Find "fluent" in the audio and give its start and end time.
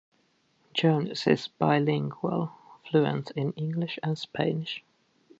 2.89-3.29